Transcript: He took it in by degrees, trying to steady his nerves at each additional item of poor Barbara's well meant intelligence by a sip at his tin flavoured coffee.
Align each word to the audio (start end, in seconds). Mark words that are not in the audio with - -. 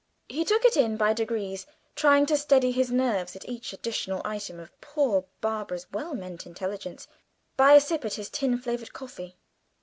He 0.27 0.43
took 0.43 0.65
it 0.65 0.75
in 0.75 0.97
by 0.97 1.13
degrees, 1.13 1.67
trying 1.95 2.25
to 2.25 2.35
steady 2.35 2.71
his 2.71 2.89
nerves 2.91 3.35
at 3.35 3.47
each 3.47 3.71
additional 3.71 4.19
item 4.25 4.59
of 4.59 4.81
poor 4.81 5.25
Barbara's 5.41 5.85
well 5.91 6.15
meant 6.15 6.47
intelligence 6.47 7.07
by 7.55 7.73
a 7.73 7.79
sip 7.79 8.03
at 8.03 8.15
his 8.15 8.27
tin 8.31 8.57
flavoured 8.57 8.93
coffee. 8.93 9.37